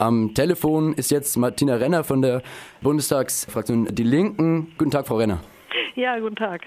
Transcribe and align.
Am 0.00 0.32
Telefon 0.32 0.94
ist 0.94 1.10
jetzt 1.10 1.36
Martina 1.36 1.74
Renner 1.74 2.04
von 2.04 2.22
der 2.22 2.40
Bundestagsfraktion 2.80 3.86
Die 3.94 4.02
Linken. 4.02 4.72
Guten 4.78 4.90
Tag, 4.90 5.06
Frau 5.06 5.18
Renner. 5.18 5.40
Ja, 5.94 6.18
guten 6.18 6.36
Tag. 6.36 6.62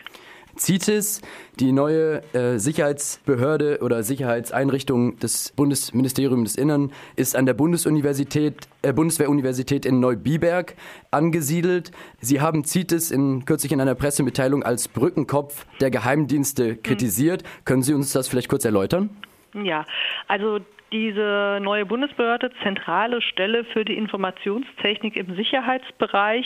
CITES, 0.55 1.23
die 1.59 1.71
neue 1.71 2.21
äh, 2.35 2.59
Sicherheitsbehörde 2.59 3.79
oder 3.81 4.03
Sicherheitseinrichtung 4.03 5.17
des 5.17 5.51
Bundesministeriums 5.55 6.53
des 6.53 6.61
Innern, 6.61 6.91
ist 7.15 7.35
an 7.35 7.47
der 7.47 7.55
Bundesuniversität, 7.55 8.67
äh, 8.83 8.93
Bundeswehruniversität 8.93 9.87
in 9.87 9.99
Neubiberg 9.99 10.75
angesiedelt. 11.09 11.89
Sie 12.21 12.39
haben 12.39 12.63
CITES 12.63 13.09
in, 13.09 13.45
kürzlich 13.45 13.71
in 13.71 13.81
einer 13.81 13.95
Pressemitteilung 13.95 14.61
als 14.61 14.87
Brückenkopf 14.87 15.65
der 15.81 15.89
Geheimdienste 15.89 16.75
kritisiert. 16.75 17.41
Mhm. 17.41 17.65
Können 17.65 17.81
Sie 17.81 17.95
uns 17.95 18.11
das 18.11 18.27
vielleicht 18.27 18.49
kurz 18.49 18.63
erläutern? 18.63 19.09
Ja, 19.55 19.85
also 20.27 20.59
diese 20.93 21.59
neue 21.61 21.85
Bundesbehörde, 21.85 22.51
zentrale 22.61 23.21
Stelle 23.21 23.65
für 23.65 23.83
die 23.83 23.97
Informationstechnik 23.97 25.17
im 25.17 25.35
Sicherheitsbereich, 25.35 26.45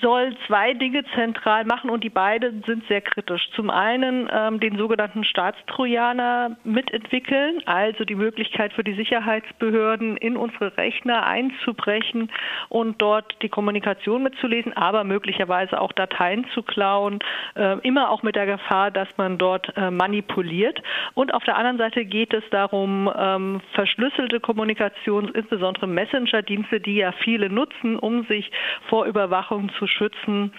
soll 0.00 0.36
zwei 0.46 0.74
Dinge 0.74 1.04
zentral 1.14 1.64
machen 1.64 1.90
und 1.90 2.04
die 2.04 2.10
beiden 2.10 2.62
sind 2.66 2.86
sehr 2.88 3.00
kritisch. 3.00 3.48
Zum 3.54 3.70
einen 3.70 4.28
ähm, 4.32 4.60
den 4.60 4.76
sogenannten 4.76 5.24
Staatstrojaner 5.24 6.56
mitentwickeln, 6.64 7.62
also 7.66 8.04
die 8.04 8.14
Möglichkeit 8.14 8.72
für 8.72 8.84
die 8.84 8.94
Sicherheitsbehörden 8.94 10.16
in 10.16 10.36
unsere 10.36 10.76
Rechner 10.76 11.26
einzubrechen 11.26 12.30
und 12.68 13.00
dort 13.00 13.36
die 13.42 13.48
Kommunikation 13.48 14.22
mitzulesen, 14.22 14.72
aber 14.74 15.04
möglicherweise 15.04 15.80
auch 15.80 15.92
Dateien 15.92 16.46
zu 16.54 16.62
klauen, 16.62 17.18
äh, 17.54 17.78
immer 17.80 18.10
auch 18.10 18.22
mit 18.22 18.36
der 18.36 18.46
Gefahr, 18.46 18.90
dass 18.90 19.08
man 19.16 19.38
dort 19.38 19.76
äh, 19.76 19.90
manipuliert. 19.90 20.82
Und 21.14 21.32
auf 21.34 21.44
der 21.44 21.56
anderen 21.56 21.78
Seite 21.78 22.04
geht 22.04 22.34
es 22.34 22.44
darum, 22.50 23.10
ähm, 23.16 23.60
verschlüsselte 23.72 24.40
Kommunikation, 24.40 25.28
insbesondere 25.28 25.86
Messenger-Dienste, 25.86 26.80
die 26.80 26.96
ja 26.96 27.12
viele 27.12 27.50
nutzen, 27.50 27.98
um 27.98 28.24
sich 28.26 28.50
vor 28.88 29.06
Überwachung 29.06 29.70
zu 29.78 29.85
schützen 29.86 30.52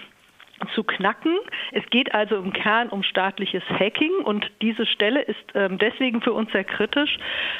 zu 0.74 0.84
knacken. 0.84 1.38
Es 1.72 1.84
geht 1.90 2.14
also 2.14 2.36
im 2.36 2.52
Kern 2.52 2.88
um 2.88 3.02
staatliches 3.02 3.62
Hacking 3.68 4.12
und 4.24 4.50
diese 4.60 4.86
Stelle 4.86 5.22
ist 5.22 5.36
ähm, 5.54 5.78
deswegen 5.78 6.20
für 6.20 6.32
uns 6.32 6.50
sehr 6.52 6.64
kritisch, 6.64 7.18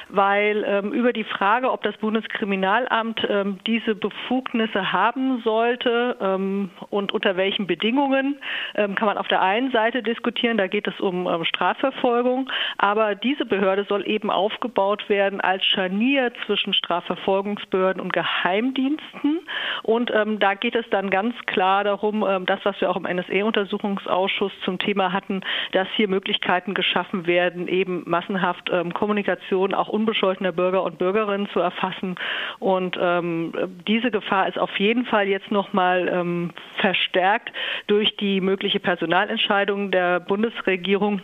weil 0.08 0.64
ähm, 0.66 0.92
über 0.92 1.12
die 1.12 1.24
Frage, 1.24 1.70
ob 1.70 1.82
das 1.82 1.96
Bundeskriminalamt 1.98 3.27
ähm, 3.28 3.58
diese 3.66 3.94
Befugnisse 3.94 4.92
haben 4.92 5.40
sollte 5.42 6.16
ähm, 6.20 6.70
und 6.90 7.12
unter 7.12 7.36
welchen 7.36 7.66
Bedingungen, 7.66 8.38
ähm, 8.74 8.94
kann 8.94 9.06
man 9.06 9.18
auf 9.18 9.28
der 9.28 9.42
einen 9.42 9.70
Seite 9.70 10.02
diskutieren, 10.02 10.56
da 10.56 10.66
geht 10.66 10.88
es 10.88 10.98
um 11.00 11.27
ähm, 11.27 11.44
Strafverfolgung, 11.44 12.50
aber 12.78 13.14
diese 13.14 13.46
Behörde 13.46 13.84
soll 13.88 14.06
eben 14.08 14.30
aufgebaut 14.30 15.08
werden 15.08 15.40
als 15.40 15.64
Scharnier 15.64 16.33
zwischen 16.46 16.74
Strafverfolgungsbehörden 16.74 18.00
und 18.00 18.12
Geheimdiensten 18.12 19.40
und 19.83 20.10
da 20.10 20.55
geht 20.55 20.74
es 20.74 20.88
dann 20.90 21.10
ganz 21.10 21.34
klar 21.46 21.84
darum, 21.84 22.20
das, 22.46 22.60
was 22.64 22.80
wir 22.80 22.88
auch 22.89 22.97
im 22.97 23.05
NSE-Untersuchungsausschuss 23.05 24.53
zum 24.64 24.78
Thema 24.78 25.12
hatten, 25.12 25.42
dass 25.72 25.89
hier 25.94 26.08
Möglichkeiten 26.08 26.75
geschaffen 26.75 27.27
werden, 27.27 27.69
eben 27.69 28.03
massenhaft 28.06 28.70
ähm, 28.72 28.92
Kommunikation 28.92 29.75
auch 29.75 29.89
unbescholtener 29.89 30.53
Bürger 30.53 30.83
und 30.83 30.98
Bürgerinnen 30.98 31.48
zu 31.53 31.61
erfassen. 31.61 32.17
Und 32.58 32.98
ähm, 33.00 33.53
diese 33.86 34.11
Gefahr 34.11 34.48
ist 34.48 34.58
auf 34.58 34.78
jeden 34.78 35.05
Fall 35.05 35.28
jetzt 35.28 35.50
nochmal 35.50 36.08
ähm, 36.08 36.50
verstärkt 36.77 37.53
durch 37.86 38.17
die 38.17 38.41
mögliche 38.41 38.80
Personalentscheidung 38.80 39.91
der 39.91 40.20
Bundesregierung 40.20 41.20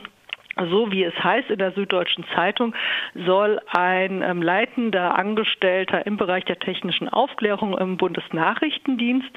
so 0.71 0.91
wie 0.93 1.05
es 1.05 1.15
heißt 1.15 1.51
in 1.51 1.59
der 1.59 1.73
Süddeutschen 1.73 2.25
Zeitung, 2.35 2.75
soll 3.15 3.61
ein 3.67 4.23
ähm, 4.23 4.43
leitender 4.43 5.17
Angestellter 5.17 6.07
im 6.07 6.17
Bereich 6.17 6.45
der 6.45 6.59
technischen 6.59 7.09
Aufklärung 7.09 7.77
im 7.77 7.97
Bundesnachrichtendienst 7.97 9.31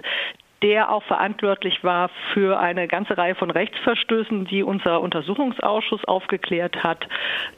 der 0.62 0.92
auch 0.92 1.04
verantwortlich 1.04 1.84
war 1.84 2.10
für 2.34 2.60
eine 2.60 2.88
ganze 2.88 3.18
Reihe 3.18 3.36
von 3.36 3.52
Rechtsverstößen, 3.52 4.46
die 4.46 4.64
unser 4.64 5.02
Untersuchungsausschuss 5.02 6.04
aufgeklärt 6.06 6.84
hat, 6.84 7.08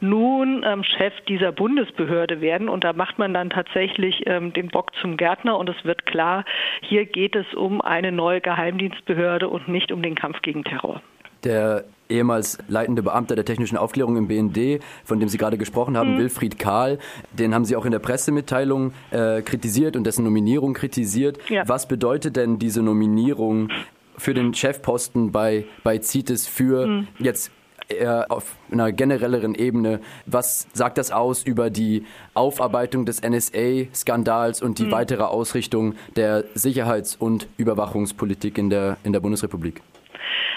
nun 0.00 0.64
ähm, 0.66 0.84
Chef 0.84 1.14
dieser 1.28 1.52
Bundesbehörde 1.52 2.40
werden. 2.40 2.68
Und 2.68 2.84
da 2.84 2.92
macht 2.92 3.18
man 3.18 3.32
dann 3.32 3.50
tatsächlich 3.50 4.26
ähm, 4.26 4.52
den 4.52 4.68
Bock 4.68 4.94
zum 5.00 5.16
Gärtner 5.16 5.58
und 5.58 5.68
es 5.68 5.84
wird 5.84 6.06
klar, 6.06 6.44
hier 6.82 7.06
geht 7.06 7.36
es 7.36 7.46
um 7.54 7.80
eine 7.80 8.12
neue 8.12 8.40
Geheimdienstbehörde 8.40 9.48
und 9.48 9.68
nicht 9.68 9.92
um 9.92 10.02
den 10.02 10.14
Kampf 10.14 10.42
gegen 10.42 10.64
Terror. 10.64 11.00
Der 11.44 11.84
ehemals 12.10 12.58
leitende 12.68 13.02
Beamter 13.02 13.36
der 13.36 13.44
technischen 13.44 13.76
Aufklärung 13.76 14.16
im 14.16 14.28
BND, 14.28 14.82
von 15.04 15.20
dem 15.20 15.28
Sie 15.28 15.38
gerade 15.38 15.58
gesprochen 15.58 15.96
haben, 15.96 16.14
mhm. 16.14 16.18
Wilfried 16.18 16.58
Kahl, 16.58 16.98
den 17.32 17.54
haben 17.54 17.64
Sie 17.64 17.76
auch 17.76 17.84
in 17.84 17.92
der 17.92 17.98
Pressemitteilung 17.98 18.92
äh, 19.10 19.42
kritisiert 19.42 19.96
und 19.96 20.04
dessen 20.04 20.24
Nominierung 20.24 20.74
kritisiert. 20.74 21.38
Ja. 21.48 21.62
Was 21.66 21.88
bedeutet 21.88 22.36
denn 22.36 22.58
diese 22.58 22.82
Nominierung 22.82 23.70
für 24.16 24.34
den 24.34 24.52
Chefposten 24.54 25.32
bei, 25.32 25.64
bei 25.82 26.00
CITES 26.00 26.46
für 26.46 26.86
mhm. 26.86 27.08
jetzt 27.18 27.50
eher 27.90 28.26
auf 28.30 28.56
einer 28.70 28.92
generelleren 28.92 29.54
Ebene. 29.54 30.00
Was 30.26 30.68
sagt 30.72 30.98
das 30.98 31.10
aus 31.10 31.42
über 31.42 31.70
die 31.70 32.04
Aufarbeitung 32.34 33.04
des 33.04 33.20
NSA-Skandals 33.22 34.62
und 34.62 34.78
die 34.78 34.84
mhm. 34.84 34.92
weitere 34.92 35.24
Ausrichtung 35.24 35.94
der 36.16 36.44
Sicherheits- 36.54 37.16
und 37.16 37.48
Überwachungspolitik 37.56 38.58
in 38.58 38.70
der, 38.70 38.96
in 39.02 39.12
der 39.12 39.20
Bundesrepublik? 39.20 39.82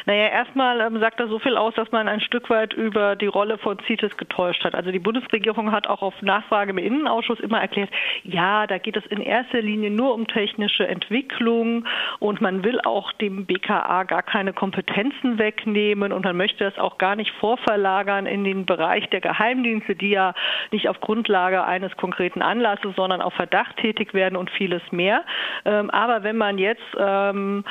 Naja, 0.05 0.27
erstmal 0.27 0.81
ähm, 0.81 0.99
sagt 0.99 1.19
er 1.19 1.27
so 1.27 1.39
viel 1.39 1.55
aus, 1.55 1.73
dass 1.75 1.91
man 1.91 2.07
ein 2.07 2.19
Stück 2.19 2.49
weit 2.49 2.73
über 2.73 3.15
die 3.15 3.27
Rolle 3.27 3.57
von 3.57 3.79
CITES 3.79 4.17
getäuscht 4.17 4.63
hat. 4.63 4.75
Also 4.75 4.91
die 4.91 4.99
Bundesregierung 4.99 5.71
hat 5.71 5.87
auch 5.87 6.01
auf 6.01 6.21
Nachfrage 6.21 6.71
im 6.71 6.77
Innenausschuss 6.77 7.39
immer 7.39 7.61
erklärt, 7.61 7.89
ja, 8.23 8.67
da 8.67 8.77
geht 8.77 8.97
es 8.97 9.05
in 9.05 9.21
erster 9.21 9.61
Linie 9.61 9.91
nur 9.91 10.13
um 10.13 10.27
technische 10.27 10.87
Entwicklung 10.87 11.85
und 12.19 12.41
man 12.41 12.63
will 12.63 12.79
auch 12.81 13.11
dem 13.13 13.45
BKA 13.45 14.03
gar 14.03 14.23
keine 14.23 14.53
Kompetenzen 14.53 15.37
wegnehmen 15.37 16.11
und 16.11 16.25
man 16.25 16.35
möchte 16.35 16.63
das 16.63 16.77
auch 16.77 16.97
gar 16.97 17.15
nicht 17.15 17.31
vorverlagern 17.39 18.25
in 18.25 18.43
den 18.43 18.65
Bereich 18.65 19.09
der 19.09 19.21
Geheimdienste, 19.21 19.95
die 19.95 20.09
ja 20.09 20.33
nicht 20.71 20.89
auf 20.89 20.99
Grundlage 20.99 21.63
eines 21.63 21.95
konkreten 21.97 22.41
Anlasses, 22.41 22.95
sondern 22.95 23.21
auf 23.21 23.33
Verdacht 23.33 23.77
tätig 23.77 24.13
werden 24.13 24.35
und 24.35 24.49
vieles 24.49 24.81
mehr. 24.91 25.23
Ähm, 25.65 25.89
aber 25.89 26.23
wenn 26.23 26.37
man 26.37 26.57
jetzt 26.57 26.83
ähm, 26.97 27.63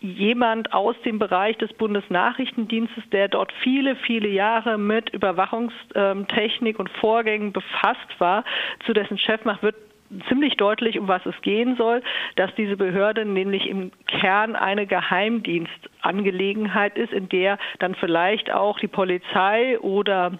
jemand 0.00 0.72
aus 0.72 0.96
dem 1.04 1.18
Bereich 1.18 1.56
des 1.58 1.72
Bundesnachrichtendienstes, 1.74 3.04
der 3.10 3.28
dort 3.28 3.52
viele, 3.62 3.96
viele 3.96 4.28
Jahre 4.28 4.78
mit 4.78 5.10
Überwachungstechnik 5.10 6.78
und 6.78 6.88
Vorgängen 6.90 7.52
befasst 7.52 8.08
war, 8.18 8.44
zu 8.86 8.92
dessen 8.92 9.18
Chef 9.18 9.44
macht, 9.44 9.62
wird 9.62 9.76
ziemlich 10.28 10.56
deutlich, 10.56 10.98
um 10.98 11.08
was 11.08 11.24
es 11.26 11.34
gehen 11.42 11.76
soll, 11.76 12.02
dass 12.36 12.54
diese 12.54 12.76
Behörde 12.76 13.24
nämlich 13.24 13.68
im 13.68 13.90
Kern 14.06 14.56
eine 14.56 14.86
Geheimdienstangelegenheit 14.86 16.96
ist, 16.96 17.12
in 17.12 17.28
der 17.28 17.58
dann 17.78 17.94
vielleicht 17.94 18.50
auch 18.50 18.78
die 18.78 18.88
Polizei 18.88 19.78
oder 19.80 20.38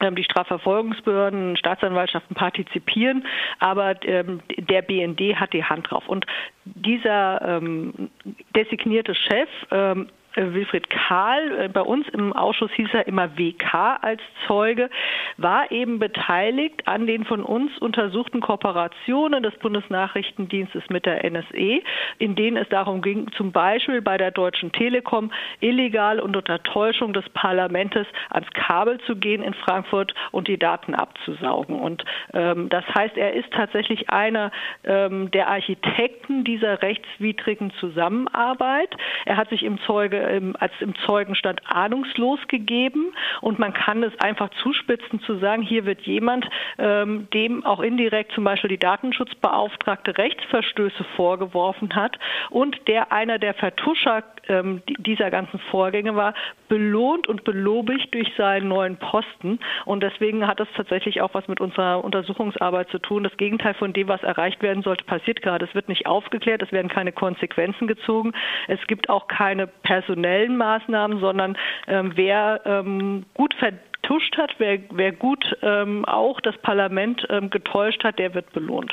die 0.00 0.24
Strafverfolgungsbehörden, 0.24 1.56
Staatsanwaltschaften 1.56 2.36
partizipieren, 2.36 3.26
aber 3.58 3.94
ähm, 4.04 4.40
der 4.56 4.82
BND 4.82 5.36
hat 5.36 5.52
die 5.52 5.64
Hand 5.64 5.90
drauf. 5.90 6.08
Und 6.08 6.26
dieser 6.64 7.42
ähm, 7.42 8.10
designierte 8.54 9.14
Chef 9.14 9.48
ähm, 9.70 10.06
äh, 10.06 10.27
Wilfried 10.38 10.88
Kahl, 10.90 11.60
äh, 11.60 11.68
bei 11.68 11.80
uns 11.80 12.08
im 12.08 12.32
Ausschuss 12.32 12.70
hieß 12.72 12.88
er 12.92 13.06
immer 13.06 13.36
WK 13.36 13.98
als 14.00 14.20
Zeuge, 14.46 14.90
war 15.36 15.70
eben 15.70 15.98
beteiligt 15.98 16.86
an 16.86 17.06
den 17.06 17.24
von 17.24 17.42
uns 17.42 17.76
untersuchten 17.78 18.40
Kooperationen 18.40 19.42
des 19.42 19.54
Bundesnachrichtendienstes 19.56 20.84
mit 20.88 21.06
der 21.06 21.24
NSE, 21.24 21.82
in 22.18 22.34
denen 22.34 22.56
es 22.56 22.68
darum 22.68 23.02
ging, 23.02 23.30
zum 23.32 23.52
Beispiel 23.52 24.02
bei 24.02 24.16
der 24.16 24.30
Deutschen 24.30 24.72
Telekom 24.72 25.32
illegal 25.60 26.20
und 26.20 26.36
unter 26.36 26.62
Täuschung 26.62 27.12
des 27.12 27.28
Parlaments 27.30 27.88
ans 28.30 28.50
Kabel 28.52 28.98
zu 29.06 29.16
gehen 29.16 29.42
in 29.42 29.54
Frankfurt 29.54 30.14
und 30.30 30.48
die 30.48 30.58
Daten 30.58 30.94
abzusaugen. 30.94 31.80
Und 31.80 32.04
ähm, 32.34 32.68
das 32.68 32.84
heißt, 32.94 33.16
er 33.16 33.32
ist 33.32 33.50
tatsächlich 33.52 34.10
einer 34.10 34.50
ähm, 34.84 35.30
der 35.30 35.48
Architekten 35.48 36.44
dieser 36.44 36.82
rechtswidrigen 36.82 37.72
Zusammenarbeit. 37.80 38.94
Er 39.24 39.36
hat 39.36 39.48
sich 39.48 39.62
im 39.62 39.78
Zeuge 39.82 40.27
ähm, 40.28 40.54
als 40.58 40.72
im 40.80 40.94
Zeugenstand 41.06 41.60
ahnungslos 41.66 42.40
gegeben 42.48 43.12
und 43.40 43.58
man 43.58 43.72
kann 43.72 44.02
es 44.02 44.18
einfach 44.20 44.50
zuspitzen 44.62 45.20
zu 45.20 45.38
sagen, 45.38 45.62
hier 45.62 45.84
wird 45.84 46.02
jemand, 46.02 46.48
ähm, 46.78 47.28
dem 47.32 47.64
auch 47.64 47.80
indirekt 47.80 48.32
zum 48.32 48.44
Beispiel 48.44 48.68
die 48.68 48.78
Datenschutzbeauftragte 48.78 50.16
Rechtsverstöße 50.18 51.04
vorgeworfen 51.16 51.94
hat 51.94 52.18
und 52.50 52.76
der 52.88 53.12
einer 53.12 53.38
der 53.38 53.54
Vertuscher 53.54 54.24
ähm, 54.48 54.82
dieser 54.98 55.30
ganzen 55.30 55.58
Vorgänge 55.70 56.16
war, 56.16 56.34
belohnt 56.68 57.28
und 57.28 57.44
belobigt 57.44 58.12
durch 58.14 58.30
seinen 58.36 58.68
neuen 58.68 58.96
Posten. 58.96 59.58
Und 59.84 60.02
deswegen 60.02 60.46
hat 60.46 60.60
das 60.60 60.68
tatsächlich 60.76 61.20
auch 61.20 61.34
was 61.34 61.48
mit 61.48 61.60
unserer 61.60 62.04
Untersuchungsarbeit 62.04 62.88
zu 62.90 62.98
tun. 62.98 63.24
Das 63.24 63.36
Gegenteil 63.36 63.74
von 63.74 63.92
dem, 63.92 64.08
was 64.08 64.22
erreicht 64.22 64.62
werden 64.62 64.82
sollte, 64.82 65.04
passiert 65.04 65.42
gerade. 65.42 65.64
Es 65.64 65.74
wird 65.74 65.88
nicht 65.88 66.06
aufgeklärt, 66.06 66.62
es 66.62 66.72
werden 66.72 66.88
keine 66.88 67.12
Konsequenzen 67.12 67.86
gezogen. 67.86 68.32
Es 68.66 68.80
gibt 68.86 69.08
auch 69.08 69.28
keine 69.28 69.66
personellen 70.08 70.56
Maßnahmen, 70.56 71.20
sondern 71.20 71.56
ähm, 71.86 72.12
wer 72.14 72.60
ähm, 72.64 73.24
gut 73.34 73.54
vertuscht 73.54 74.36
hat, 74.36 74.54
wer, 74.58 74.78
wer 74.92 75.12
gut 75.12 75.44
ähm, 75.62 76.04
auch 76.04 76.40
das 76.40 76.56
Parlament 76.58 77.26
ähm, 77.30 77.50
getäuscht 77.50 78.04
hat, 78.04 78.18
der 78.18 78.34
wird 78.34 78.52
belohnt. 78.52 78.92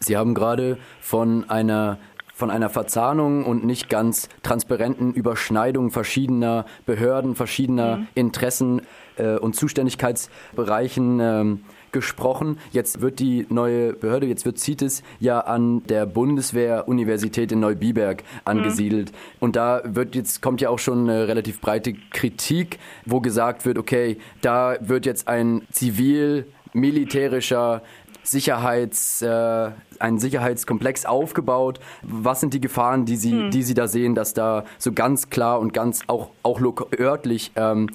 Sie 0.00 0.16
haben 0.16 0.34
gerade 0.34 0.78
von 1.00 1.48
einer 1.48 1.98
von 2.32 2.50
einer 2.50 2.70
Verzahnung 2.70 3.44
und 3.44 3.66
nicht 3.66 3.90
ganz 3.90 4.30
transparenten 4.42 5.12
Überschneidung 5.12 5.90
verschiedener 5.90 6.64
Behörden, 6.86 7.34
verschiedener 7.34 7.98
mhm. 7.98 8.08
Interessen 8.14 8.80
äh, 9.16 9.36
und 9.36 9.56
Zuständigkeitsbereichen 9.56 11.20
ähm, 11.20 11.64
gesprochen. 11.92 12.58
Jetzt 12.72 13.00
wird 13.00 13.20
die 13.20 13.46
neue 13.48 13.92
Behörde, 13.92 14.26
jetzt 14.26 14.44
wird 14.44 14.58
CITES 14.58 15.02
ja 15.18 15.40
an 15.40 15.84
der 15.86 16.06
Bundeswehr-Universität 16.06 17.52
in 17.52 17.60
Neubiberg 17.60 18.24
angesiedelt. 18.44 19.12
Mhm. 19.12 19.16
Und 19.40 19.56
da 19.56 19.82
wird 19.84 20.14
jetzt, 20.14 20.42
kommt 20.42 20.60
ja 20.60 20.70
auch 20.70 20.78
schon 20.78 21.08
eine 21.08 21.28
relativ 21.28 21.60
breite 21.60 21.94
Kritik, 22.10 22.78
wo 23.06 23.20
gesagt 23.20 23.64
wird, 23.64 23.78
okay, 23.78 24.18
da 24.40 24.76
wird 24.80 25.06
jetzt 25.06 25.28
ein 25.28 25.62
zivil-militärischer 25.70 27.82
Sicherheits, 28.22 29.22
äh, 29.22 29.70
ein 29.98 30.18
Sicherheitskomplex 30.18 31.06
aufgebaut. 31.06 31.80
Was 32.02 32.40
sind 32.40 32.54
die 32.54 32.60
Gefahren, 32.60 33.06
die 33.06 33.16
Sie, 33.16 33.32
hm. 33.32 33.50
die 33.50 33.62
Sie 33.62 33.74
da 33.74 33.88
sehen, 33.88 34.14
dass 34.14 34.34
da 34.34 34.64
so 34.78 34.92
ganz 34.92 35.30
klar 35.30 35.58
und 35.58 35.72
ganz 35.72 36.02
auch, 36.06 36.30
auch 36.42 36.60
örtlich 36.98 37.52
ähm, 37.56 37.88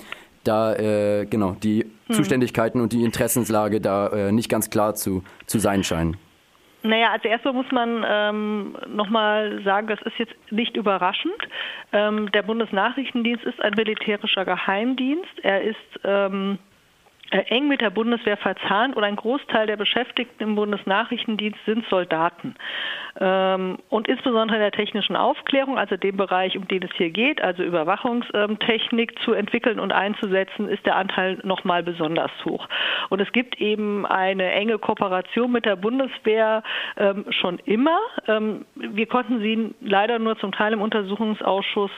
da 0.47 0.73
äh, 0.75 1.25
genau 1.25 1.51
die 1.51 1.85
hm. 2.07 2.15
Zuständigkeiten 2.15 2.81
und 2.81 2.93
die 2.93 3.03
Interessenslage 3.03 3.81
da 3.81 4.07
äh, 4.07 4.31
nicht 4.31 4.49
ganz 4.49 4.69
klar 4.69 4.95
zu, 4.95 5.23
zu 5.45 5.59
sein 5.59 5.83
scheinen. 5.83 6.17
Naja, 6.85 7.11
als 7.11 7.25
erstes 7.25 7.51
muss 7.51 7.71
man 7.71 8.05
ähm, 8.07 8.77
nochmal 8.87 9.61
sagen, 9.63 9.87
das 9.87 9.99
ist 10.03 10.19
jetzt 10.19 10.35
nicht 10.51 10.77
überraschend. 10.77 11.33
Ähm, 11.91 12.31
der 12.31 12.43
Bundesnachrichtendienst 12.43 13.43
ist 13.43 13.59
ein 13.59 13.73
militärischer 13.75 14.45
Geheimdienst. 14.45 15.39
Er 15.41 15.63
ist 15.63 15.77
ähm, 16.03 16.53
äh, 16.53 16.74
eng 17.31 17.67
mit 17.67 17.81
der 17.81 17.89
Bundeswehr 17.89 18.37
verzahnt 18.37 18.95
und 18.95 19.03
ein 19.03 19.15
Großteil 19.15 19.67
der 19.67 19.77
Beschäftigten 19.77 20.43
im 20.43 20.55
Bundesnachrichtendienst 20.55 21.59
sind 21.65 21.85
Soldaten. 21.89 22.55
Ähm, 23.19 23.77
und 23.89 24.07
insbesondere 24.07 24.57
in 24.57 24.61
der 24.61 24.71
technischen 24.71 25.15
Aufklärung, 25.15 25.77
also 25.77 25.97
dem 25.97 26.17
Bereich, 26.17 26.57
um 26.57 26.67
den 26.67 26.83
es 26.83 26.91
hier 26.95 27.09
geht, 27.09 27.41
also 27.41 27.63
Überwachungstechnik 27.63 29.19
zu 29.19 29.33
entwickeln 29.33 29.79
und 29.79 29.91
einzusetzen, 29.91 30.67
ist 30.67 30.85
der 30.85 30.95
Anteil 30.97 31.39
nochmal 31.43 31.83
besonders 31.83 32.31
hoch. 32.43 32.67
Und 33.09 33.21
es 33.21 33.31
gibt 33.31 33.59
eben 33.59 34.05
eine 34.05 34.51
enge 34.51 34.77
Kooperation 34.77 35.51
mit 35.51 35.65
der 35.65 35.75
Bundeswehr 35.75 36.63
ähm, 36.97 37.25
schon 37.29 37.59
immer. 37.59 37.99
Ähm, 38.27 38.65
wir 38.75 39.07
konnten 39.07 39.39
sie 39.39 39.73
leider 39.81 40.19
nur 40.19 40.37
zum 40.37 40.51
Teil 40.51 40.73
im 40.73 40.81
Untersuchungsausschuss 40.81 41.91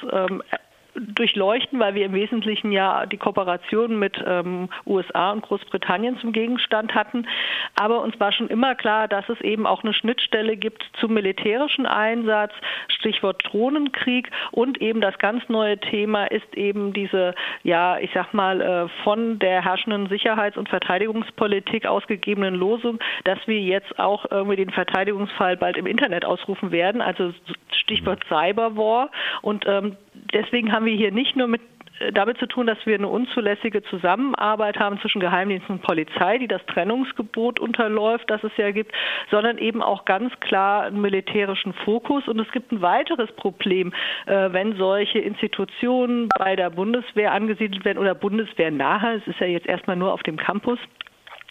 durchleuchten, 1.00 1.80
weil 1.80 1.96
wir 1.96 2.06
im 2.06 2.14
Wesentlichen 2.14 2.72
ja 2.72 3.06
die 3.06 3.18
Kooperation 3.18 4.00
mit 4.00 4.22
ähm, 4.26 4.70
USA 4.86 5.32
und 5.32 5.42
Großbritannien 5.42 6.18
zum 6.20 6.32
Gegenstand 6.32 6.96
hatten. 6.96 7.28
Aber 7.76 8.02
uns 8.02 8.20
war 8.20 8.32
schon 8.32 8.48
immer 8.48 8.76
klar, 8.76 9.08
dass 9.08 9.28
es 9.30 9.40
eben 9.42 9.68
auch 9.68 9.84
eine 9.84 9.94
Schnittstelle 9.94 10.58
gibt 10.58 10.84
zum 11.00 11.14
militärischen 11.14 11.86
Einsatz, 11.86 12.54
Stichwort 12.88 13.44
Drohnenkrieg 13.46 14.32
und 14.52 14.82
eben 14.82 15.02
das 15.02 15.18
ganz 15.20 15.48
neue 15.50 15.78
Thema 15.78 16.26
ist 16.26 16.56
eben 16.56 16.94
diese, 16.94 17.36
ja, 17.64 17.98
ich 18.00 18.12
sag 18.14 18.34
mal, 18.34 18.62
äh, 18.62 19.04
von 19.04 19.40
der 19.40 19.64
herrschenden 19.64 20.08
Sicherheits- 20.08 20.58
und 20.58 20.70
Verteidigungspolitik 20.70 21.86
ausgegebenen 21.86 22.56
Losung, 22.56 23.00
dass 23.24 23.40
wir 23.46 23.60
jetzt 23.60 24.00
auch 24.00 24.26
irgendwie 24.30 24.58
den 24.58 24.72
Verteidigungsfall 24.72 25.58
bald 25.58 25.78
im 25.78 25.86
Internet 25.86 26.26
ausrufen 26.26 26.72
werden, 26.72 27.02
also 27.02 27.34
Stichwort 27.72 28.24
Cyberwar. 28.28 29.10
Und 29.42 29.66
ähm, 29.68 29.96
deswegen 30.34 30.72
haben 30.72 30.86
wir 30.86 30.96
hier 30.96 31.12
nicht 31.12 31.36
nur 31.36 31.48
mit 31.48 31.62
äh, 32.00 32.12
damit 32.12 32.38
zu 32.38 32.48
tun, 32.48 32.68
dass 32.68 32.78
wir 32.86 32.96
eine 32.96 33.08
unzulässige 33.08 33.84
Zusammenarbeit 33.84 34.78
haben 34.80 35.00
zwischen 35.00 35.20
Geheimdiensten 35.20 35.76
und 35.76 35.82
Polizei, 35.82 36.38
die 36.38 36.48
das 36.48 36.66
Trennungsgebot 36.68 37.60
unterläuft, 37.60 38.30
das 38.30 38.44
es 38.44 38.52
ja 38.58 38.72
gibt, 38.72 38.92
sondern 39.32 39.58
eben 39.58 39.82
auch 39.82 40.06
ganz 40.06 40.38
klar 40.40 40.84
einen 40.84 41.02
militärischen 41.02 41.74
Fokus. 41.74 42.28
Und 42.28 42.40
es 42.40 42.52
gibt 42.52 42.72
ein 42.72 42.82
weiteres 42.82 43.32
Problem, 43.34 43.94
äh, 44.26 44.52
wenn 44.52 44.76
solche 44.76 45.20
Institutionen 45.20 46.30
bei 46.38 46.56
der 46.56 46.70
Bundeswehr 46.70 47.32
angesiedelt 47.32 47.86
werden 47.86 47.98
oder 47.98 48.16
Bundeswehr 48.16 48.72
nahe. 48.72 49.18
Es 49.18 49.28
ist 49.28 49.40
ja 49.40 49.48
jetzt 49.48 49.68
erstmal 49.68 49.96
nur 49.96 50.14
auf 50.14 50.24
dem 50.24 50.38
Campus 50.38 50.80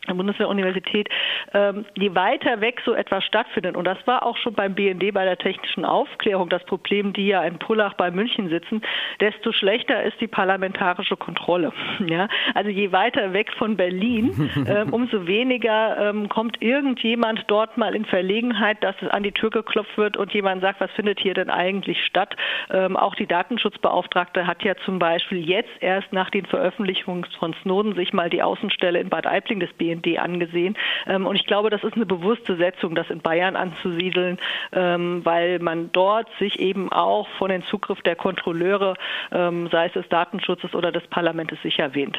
der 0.06 0.14
Bundeswehr-Universität, 0.14 1.08
ähm, 1.54 1.84
je 1.94 2.14
weiter 2.14 2.60
weg 2.60 2.82
so 2.84 2.94
etwas 2.94 3.24
stattfindet, 3.24 3.76
und 3.76 3.84
das 3.84 3.98
war 4.06 4.24
auch 4.24 4.36
schon 4.36 4.54
beim 4.54 4.74
BND 4.74 5.12
bei 5.12 5.24
der 5.24 5.38
technischen 5.38 5.84
Aufklärung 5.84 6.48
das 6.48 6.64
Problem, 6.64 7.12
die 7.12 7.28
ja 7.28 7.42
in 7.42 7.58
Pullach 7.58 7.94
bei 7.94 8.10
München 8.10 8.48
sitzen, 8.48 8.82
desto 9.20 9.52
schlechter 9.52 10.02
ist 10.02 10.20
die 10.20 10.26
parlamentarische 10.26 11.16
Kontrolle. 11.16 11.72
Ja? 12.06 12.28
Also 12.54 12.70
je 12.70 12.92
weiter 12.92 13.32
weg 13.32 13.52
von 13.54 13.76
Berlin, 13.76 14.50
ähm, 14.68 14.92
umso 14.92 15.26
weniger 15.26 16.10
ähm, 16.10 16.28
kommt 16.28 16.62
irgendjemand 16.62 17.44
dort 17.48 17.76
mal 17.76 17.96
in 17.96 18.04
Verlegenheit, 18.04 18.82
dass 18.84 18.94
es 19.00 19.08
an 19.08 19.22
die 19.22 19.32
Tür 19.32 19.50
geklopft 19.50 19.96
wird 19.98 20.16
und 20.16 20.32
jemand 20.32 20.62
sagt, 20.62 20.80
was 20.80 20.90
findet 20.92 21.18
hier 21.18 21.34
denn 21.34 21.50
eigentlich 21.50 22.04
statt? 22.04 22.36
Auch 22.68 23.14
die 23.14 23.26
Datenschutzbeauftragte 23.26 24.46
hat 24.46 24.62
ja 24.62 24.74
zum 24.84 24.98
Beispiel 24.98 25.38
jetzt 25.38 25.70
erst 25.80 26.12
nach 26.12 26.30
den 26.30 26.46
Veröffentlichungen 26.46 27.26
von 27.38 27.54
Snowden 27.62 27.94
sich 27.94 28.12
mal 28.12 28.30
die 28.30 28.42
Außenstelle 28.42 29.00
in 29.00 29.08
Bad 29.08 29.26
Aibling 29.26 29.60
des 29.60 29.72
BND 29.72 29.95
BND 30.00 30.18
angesehen. 30.18 30.76
Ähm, 31.06 31.26
und 31.26 31.36
ich 31.36 31.46
glaube, 31.46 31.70
das 31.70 31.84
ist 31.84 31.94
eine 31.94 32.06
bewusste 32.06 32.56
Setzung, 32.56 32.94
das 32.94 33.10
in 33.10 33.20
Bayern 33.20 33.56
anzusiedeln, 33.56 34.38
ähm, 34.72 35.24
weil 35.24 35.58
man 35.58 35.90
dort 35.92 36.28
sich 36.38 36.58
eben 36.58 36.92
auch 36.92 37.28
von 37.38 37.50
den 37.50 37.62
Zugriff 37.64 38.00
der 38.02 38.16
Kontrolleure, 38.16 38.94
ähm, 39.32 39.68
sei 39.70 39.86
es 39.86 39.92
des 39.92 40.08
Datenschutzes 40.08 40.74
oder 40.74 40.92
des 40.92 41.06
Parlaments, 41.08 41.54
sicher 41.62 41.94
wähnt. 41.94 42.18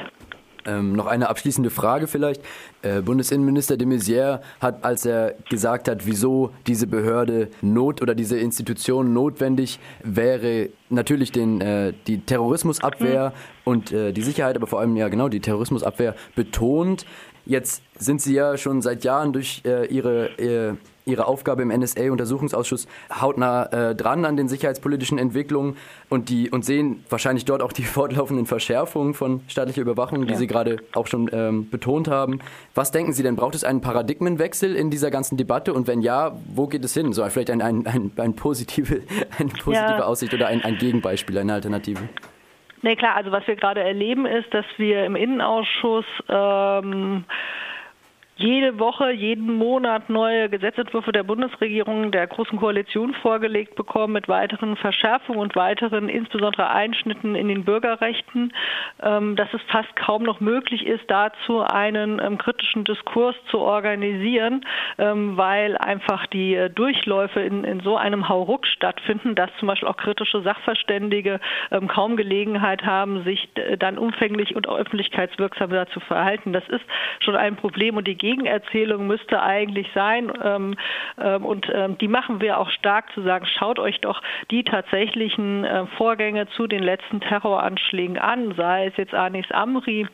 Ähm, 0.68 0.94
noch 0.94 1.06
eine 1.06 1.30
abschließende 1.30 1.70
Frage 1.70 2.08
vielleicht. 2.08 2.42
Äh, 2.82 3.02
Bundesinnenminister 3.02 3.78
de 3.78 3.88
Maizière 3.88 4.42
hat, 4.60 4.84
als 4.84 5.06
er 5.06 5.36
gesagt 5.50 5.88
hat, 5.88 6.06
wieso 6.06 6.52
diese 6.68 6.88
Behörde 6.88 7.48
not 7.62 8.02
oder 8.02 8.14
diese 8.14 8.38
Institution 8.38 9.14
notwendig 9.14 9.80
wäre, 10.04 10.70
natürlich 10.90 11.32
den, 11.32 11.62
äh, 11.62 11.94
die 12.06 12.20
Terrorismusabwehr 12.20 13.30
mhm. 13.30 13.34
und 13.64 13.92
äh, 13.94 14.12
die 14.12 14.24
Sicherheit, 14.24 14.58
aber 14.58 14.68
vor 14.68 14.82
allem 14.82 14.98
ja 14.98 15.08
genau 15.08 15.30
die 15.30 15.40
Terrorismusabwehr 15.40 16.16
betont. 16.36 17.06
Jetzt 17.46 17.82
sind 17.98 18.22
Sie 18.22 18.34
ja 18.34 18.58
schon 18.58 18.82
seit 18.82 19.06
Jahren 19.06 19.32
durch 19.32 19.62
äh, 19.66 19.88
Ihre, 19.88 20.38
äh, 20.38 20.74
Ihre 21.08 21.28
Aufgabe 21.28 21.62
im 21.62 21.70
NSA-Untersuchungsausschuss 21.70 22.88
hautnah 23.22 23.66
äh, 23.66 23.96
dran 23.96 24.26
an 24.26 24.38
den 24.38 24.48
sicherheitspolitischen 24.48 25.18
Entwicklungen 25.18 25.78
und, 26.10 26.30
die, 26.30 26.50
und 26.50 26.66
sehen 26.66 27.04
wahrscheinlich 27.10 27.46
dort 27.46 27.62
auch 27.62 27.72
die 27.72 27.84
fortlaufenden 27.98 28.46
Verschärfungen 28.46 29.14
von 29.14 29.42
staatlicher 29.48 29.82
Überwachung, 29.82 30.26
die 30.26 30.34
ja. 30.34 30.38
Sie 30.38 30.48
gerade 30.48 30.78
auch 30.94 31.08
schon 31.08 31.30
ähm, 31.32 31.70
betont 31.70 32.08
haben. 32.08 32.40
Was 32.76 32.92
denken 32.92 33.14
Sie 33.14 33.24
denn? 33.24 33.36
Braucht 33.36 33.56
es 33.56 33.64
einen 33.64 33.82
Paradigmenwechsel 33.82 34.76
in 34.76 34.90
dieser 34.90 35.12
ganzen 35.12 35.38
Debatte? 35.38 35.74
Und 35.74 35.88
wenn 35.88 36.02
ja, 36.02 36.38
wo 36.54 36.68
geht 36.68 36.84
es 36.84 36.94
hin? 36.94 37.14
So 37.14 37.28
vielleicht 37.30 37.50
ein, 37.50 37.62
ein, 37.62 37.88
ein, 37.88 38.12
ein 38.18 38.36
positive, 38.36 39.02
eine 39.40 39.50
positive 39.50 40.00
ja. 40.00 40.04
Aussicht 40.04 40.34
oder 40.34 40.48
ein, 40.48 40.64
ein 40.64 40.78
Gegenbeispiel, 40.78 41.38
eine 41.38 41.54
Alternative? 41.54 42.10
Nee, 42.82 42.96
klar, 42.96 43.16
also 43.16 43.32
was 43.32 43.46
wir 43.48 43.56
gerade 43.56 43.82
erleben 43.82 44.26
ist, 44.26 44.54
dass 44.54 44.66
wir 44.78 45.06
im 45.06 45.16
Innenausschuss 45.16 46.06
ähm, 46.30 47.26
jede 48.38 48.78
Woche, 48.78 49.12
jeden 49.12 49.56
Monat 49.56 50.10
neue 50.10 50.48
Gesetzentwürfe 50.50 51.12
der 51.12 51.24
Bundesregierung, 51.24 52.12
der 52.12 52.28
Großen 52.28 52.60
Koalition 52.60 53.16
vorgelegt 53.16 53.76
bekommen 53.76 54.14
mit 54.14 54.28
weiteren 54.28 54.76
Verschärfungen 54.76 55.42
und 55.42 55.56
weiteren, 55.56 56.08
insbesondere 56.08 56.70
Einschnitten 56.70 57.36
in 57.36 57.48
den 57.48 57.66
Bürgerrechten, 57.66 58.54
ähm, 59.02 59.36
dass 59.36 59.52
es 59.54 59.62
fast 59.70 59.96
kaum 59.96 60.22
noch 60.22 60.40
möglich 60.40 60.86
ist, 60.86 61.04
dazu 61.08 61.62
einen 61.62 62.22
ähm, 62.24 62.38
kritischen 62.38 62.84
Diskurs 62.84 63.36
zu 63.50 63.60
organisieren, 63.60 64.66
ähm, 65.00 65.36
weil 65.36 65.76
einfach 65.78 66.28
die 66.28 66.54
äh, 66.54 66.70
Durchläufe 66.70 67.40
in, 67.40 67.64
in 67.64 67.80
so 67.80 67.98
einem 67.98 68.30
Hauruck 68.30 68.68
stattfinden, 68.68 69.34
dass 69.34 69.50
zum 69.58 69.68
Beispiel 69.68 69.88
auch 69.88 69.98
kritische 69.98 70.42
Sachverständige 70.42 71.40
kaum 71.88 72.18
Gelegenheit 72.18 72.86
haben, 72.86 73.24
sich 73.24 73.50
äh, 73.56 73.78
dann 73.78 73.98
umfänglich 73.98 74.56
und 74.56 74.68
öffentlichkeitswirksam 74.68 75.72
dazu 75.72 76.00
verhalten. 76.02 76.54
Das 76.54 76.68
ist 76.70 76.84
schon 77.20 77.36
ein 77.36 77.56
Problem 77.56 77.98
und 77.98 78.08
die 78.08 78.18
Gegenerzählung 78.28 79.08
müsste 79.08 79.42
eigentlich 79.42 79.88
sein, 79.94 80.32
ähm, 80.44 80.76
ähm, 81.18 81.46
und 81.46 81.68
ähm, 81.74 81.98
die 81.98 82.08
machen 82.08 82.42
wir 82.42 82.60
auch 82.60 82.70
stark 82.70 83.12
zu 83.14 83.22
sagen, 83.22 83.46
schaut 83.46 83.80
euch 83.80 84.00
doch 84.02 84.22
die 84.52 84.64
tatsächlichen 84.64 85.64
äh, 85.64 85.86
Vorgänge 85.98 86.48
zu 86.50 86.68
den 86.68 86.84
letzten 86.84 87.22
Terroranschlägen 87.22 88.18
an, 88.18 88.54
sei 88.56 88.88
es 88.88 88.98
jetzt 88.98 89.14
Anis 89.14 89.50
Amri, 89.52 90.08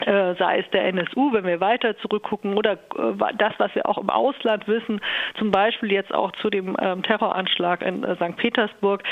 äh, 0.00 0.34
sei 0.36 0.60
es 0.60 0.70
der 0.70 0.84
NSU, 0.86 1.32
wenn 1.32 1.44
wir 1.44 1.60
weiter 1.60 1.96
zurückgucken, 1.98 2.56
oder 2.56 2.72
äh, 2.72 3.34
das, 3.36 3.52
was 3.58 3.74
wir 3.74 3.88
auch 3.88 3.98
im 3.98 4.10
Ausland 4.10 4.68
wissen, 4.68 5.00
zum 5.38 5.50
Beispiel 5.50 5.92
jetzt 5.92 6.12
auch 6.14 6.32
zu 6.40 6.50
dem 6.50 6.76
ähm, 6.80 7.02
Terroranschlag 7.02 7.82
in 7.82 8.04
äh, 8.04 8.14
St. 8.16 8.36
Petersburg 8.36 9.02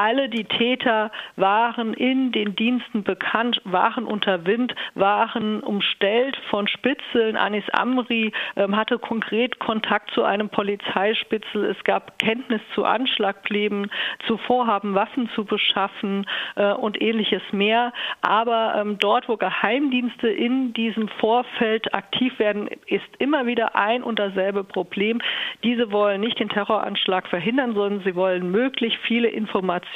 alle 0.00 0.30
die 0.30 0.44
Täter 0.44 1.10
waren 1.36 1.92
in 1.92 2.32
den 2.32 2.56
Diensten 2.56 3.02
bekannt, 3.02 3.60
waren 3.64 4.06
unter 4.06 4.46
Wind, 4.46 4.74
waren 4.94 5.60
umstellt 5.60 6.38
von 6.48 6.66
Spitzeln. 6.68 7.36
Anis 7.36 7.68
Amri 7.72 8.32
ähm, 8.56 8.76
hatte 8.76 8.98
konkret 8.98 9.58
Kontakt 9.58 10.10
zu 10.12 10.22
einem 10.22 10.48
Polizeispitzel. 10.48 11.66
Es 11.66 11.84
gab 11.84 12.18
Kenntnis 12.18 12.62
zu 12.74 12.84
Anschlagplänen, 12.84 13.90
zu 14.26 14.38
Vorhaben, 14.38 14.94
Waffen 14.94 15.28
zu 15.34 15.44
beschaffen 15.44 16.26
äh, 16.56 16.72
und 16.72 17.00
ähnliches 17.02 17.42
mehr. 17.52 17.92
Aber 18.22 18.76
ähm, 18.78 18.96
dort, 18.98 19.28
wo 19.28 19.36
Geheimdienste 19.36 20.28
in 20.28 20.72
diesem 20.72 21.08
Vorfeld 21.08 21.92
aktiv 21.92 22.38
werden, 22.38 22.70
ist 22.86 23.04
immer 23.18 23.44
wieder 23.44 23.76
ein 23.76 24.02
und 24.02 24.18
dasselbe 24.18 24.64
Problem. 24.64 25.20
Diese 25.62 25.92
wollen 25.92 26.22
nicht 26.22 26.40
den 26.40 26.48
Terroranschlag 26.48 27.28
verhindern, 27.28 27.74
sondern 27.74 28.00
sie 28.02 28.14
wollen 28.14 28.50
möglichst 28.50 28.98
viele 29.02 29.28
Informationen 29.28 29.89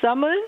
sammeln, 0.00 0.38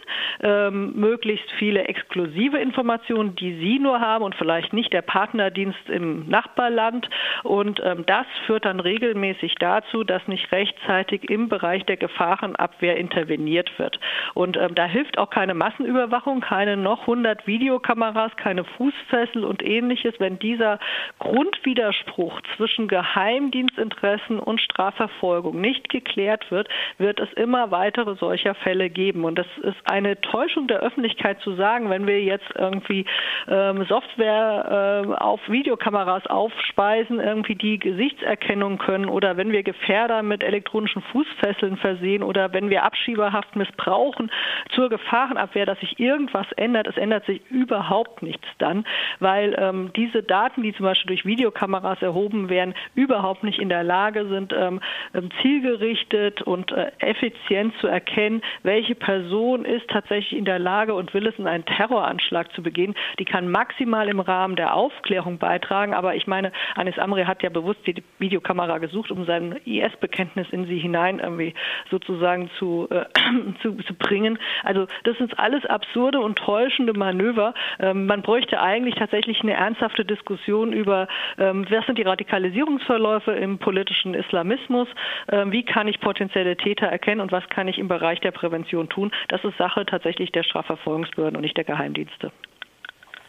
ähm, 0.42 0.92
möglichst 0.95 1.50
viele 1.59 1.85
exklusive 1.85 2.59
Informationen, 2.59 3.35
die 3.37 3.59
sie 3.59 3.78
nur 3.78 4.00
haben 4.00 4.25
und 4.25 4.35
vielleicht 4.35 4.73
nicht 4.73 4.92
der 4.92 5.02
Partnerdienst 5.02 5.88
im 5.88 6.28
Nachbarland. 6.28 7.09
Und 7.42 7.80
ähm, 7.85 8.04
das 8.07 8.26
führt 8.47 8.64
dann 8.64 8.80
regelmäßig 8.80 9.54
dazu, 9.57 10.04
dass 10.04 10.26
nicht 10.28 10.50
rechtzeitig 10.52 11.28
im 11.30 11.49
Bereich 11.49 11.85
der 11.87 11.97
Gefahrenabwehr 11.97 12.97
interveniert 12.97 13.78
wird. 13.78 13.99
Und 14.35 14.57
ähm, 14.57 14.75
da 14.75 14.87
hilft 14.87 15.19
auch 15.19 15.30
keine 15.30 15.54
Massenüberwachung, 15.54 16.40
keine 16.40 16.76
noch 16.76 17.02
100 17.02 17.47
Videokameras, 17.47 18.37
keine 18.37 18.64
Fußfessel 18.64 19.45
und 19.45 19.62
ähnliches, 19.62 20.14
wenn 20.19 20.38
dieser 20.38 20.78
Grundwiderspruch 21.19 22.40
zwischen 22.57 22.88
Geheimdienstinteressen 22.88 24.38
und 24.38 24.61
Strafverfolgung 24.61 25.61
nicht 25.61 25.88
geklärt 25.88 26.50
wird, 26.50 26.69
wird 26.99 27.21
es 27.21 27.33
immer 27.35 27.71
weitere 27.71 28.14
solcher 28.16 28.54
Fälle 28.54 28.89
geben. 28.90 29.25
Und 29.25 29.38
das 29.38 29.47
ist 29.62 29.76
eine 29.85 30.20
Täuschung 30.20 30.66
der 30.66 30.80
Öffentlichkeit 30.80 31.40
zu 31.40 31.54
sagen, 31.54 31.90
wenn 31.90 32.06
wir 32.06 32.23
jetzt 32.23 32.50
irgendwie 32.56 33.06
ähm, 33.49 33.85
Software 33.85 35.04
äh, 35.06 35.14
auf 35.14 35.40
Videokameras 35.49 36.26
aufspeisen, 36.26 37.20
irgendwie 37.20 37.54
die 37.54 37.78
Gesichtserkennung 37.78 38.78
können 38.78 39.06
oder 39.06 39.37
wenn 39.37 39.52
wir 39.52 39.62
Gefährder 39.62 40.23
mit 40.23 40.42
elektronischen 40.42 41.02
Fußfesseln 41.12 41.76
versehen 41.76 42.23
oder 42.23 42.52
wenn 42.52 42.70
wir 42.70 42.85
Abschieberhaft 42.85 43.56
missbrauchen 43.56 44.30
zur 44.75 44.88
Gefahrenabwehr, 44.88 45.66
dass 45.66 45.78
sich 45.80 45.99
irgendwas 45.99 46.47
ändert. 46.56 46.87
Es 46.87 46.97
ändert 46.97 47.25
sich 47.26 47.40
überhaupt 47.50 48.23
nichts 48.23 48.47
dann, 48.59 48.85
weil 49.18 49.56
ähm, 49.59 49.90
diese 49.97 50.23
Daten, 50.23 50.62
die 50.62 50.75
zum 50.75 50.85
Beispiel 50.85 51.09
durch 51.09 51.25
Videokameras 51.25 52.02
erhoben 52.02 52.49
werden, 52.49 52.75
überhaupt 52.94 53.44
nicht 53.44 53.59
in 53.59 53.68
der 53.68 53.85
Lage 53.85 54.26
sind, 54.28 54.52
ähm, 54.52 54.80
ähm 55.14 55.30
zielgerichtet 55.42 56.42
und 56.42 56.73
äh, 56.73 56.90
effizient 56.99 57.75
zu 57.80 57.87
erkennen, 57.87 58.42
welche 58.62 58.80
Person 58.95 59.65
ist 59.65 59.89
tatsächlich 59.89 60.39
in 60.39 60.45
der 60.45 60.59
Lage 60.59 60.95
und 60.95 61.13
will 61.15 61.27
es, 61.27 61.39
einen 61.39 61.65
Terroranschlag 61.65 62.53
zu 62.53 62.63
begehen. 62.63 62.95
Die 63.19 63.25
kann 63.25 63.51
maximal 63.51 64.09
im 64.09 64.21
Rahmen 64.21 64.57
der 64.57 64.75
Aufklärung 64.75 65.39
beitragen, 65.39 65.95
aber 65.95 66.15
ich 66.15 66.27
meine, 66.27 66.53
Anis 66.75 66.99
Amri 66.99 67.25
hat 67.25 67.43
ja 67.43 67.51
bewusst 67.51 67.81
die 67.87 68.03
Videokamera 68.19 68.79
gesucht, 68.79 69.11
um 69.11 69.25
sein 69.25 69.59
IS-Bekenntnis 69.65 70.49
in 70.51 70.67
sie 70.67 70.79
hinein 70.79 71.19
irgendwie 71.19 71.55
sozusagen 71.91 72.51
zu, 72.59 72.89
äh, 72.91 73.05
zu, 73.63 73.75
zu 73.75 73.95
bringen. 73.95 74.39
Also 74.65 74.87
das 75.05 75.17
sind 75.19 75.39
alles 75.39 75.65
absurde 75.67 76.21
und 76.21 76.39
täuschende 76.39 76.93
Manöver. 76.93 77.55
Ähm, 77.79 78.07
man 78.07 78.23
bräuchte 78.23 78.61
eigentlich 78.61 78.95
tatsächlich 78.97 79.41
eine 79.43 79.55
ernsthafte 79.55 80.05
Diskussion 80.05 80.73
über, 80.73 81.09
ähm, 81.39 81.67
was 81.71 81.87
sind 81.87 81.99
die 81.99 82.03
Radikalisierungsverläufe 82.03 83.33
im 83.33 83.59
politischen 83.59 84.15
Islamismus, 84.15 84.89
ähm, 85.31 85.53
wie 85.53 85.65
kann 85.65 85.89
ich 85.89 86.01
potenzielle 86.01 86.57
Täter 86.57 86.87
erkennen 86.87 87.21
und 87.21 87.33
was 87.33 87.49
kann 87.49 87.69
ich 87.69 87.79
im 87.79 87.89
Bereich 87.89 88.21
der 88.21 88.33
Prävention 88.61 88.88
tun. 88.88 89.11
Das 89.29 89.43
ist 89.45 89.57
Sache 89.59 89.85
tatsächlich 89.87 90.33
der 90.33 90.43
Strafverfolgungsbehörden 90.43 91.37
und 91.37 91.43
nicht 91.43 91.57
der 91.57 91.64
Geheimdienste. 91.64 92.31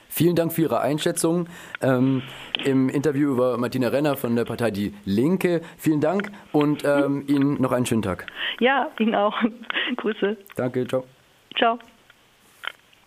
Vielen 0.09 0.35
Dank 0.35 0.51
für 0.51 0.63
Ihre 0.63 0.81
Einschätzung 0.81 1.47
ähm, 1.81 2.21
im 2.65 2.89
Interview 2.89 3.31
über 3.31 3.57
Martina 3.57 3.87
Renner 3.87 4.17
von 4.17 4.35
der 4.35 4.43
Partei 4.43 4.69
Die 4.71 4.93
Linke. 5.05 5.61
Vielen 5.77 6.01
Dank 6.01 6.31
und 6.51 6.83
ähm, 6.83 7.23
Ihnen 7.27 7.61
noch 7.61 7.71
einen 7.71 7.85
schönen 7.85 8.01
Tag. 8.01 8.27
Ja, 8.59 8.89
Ihnen 8.99 9.15
auch. 9.15 9.41
Grüße. 9.95 10.35
Danke, 10.57 10.85
ciao. 10.85 11.05
Ciao. 11.57 11.79